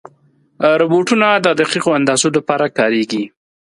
[0.79, 3.23] روبوټونه د دقیقو اندازو لپاره کارېږي.